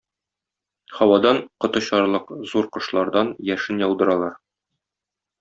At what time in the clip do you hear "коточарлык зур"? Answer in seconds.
1.65-2.69